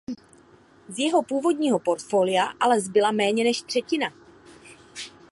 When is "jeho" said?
0.99-1.23